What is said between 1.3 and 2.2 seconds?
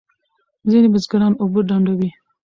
اوبه ډنډوي.